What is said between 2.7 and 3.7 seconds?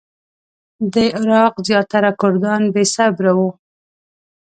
بې صبره وو.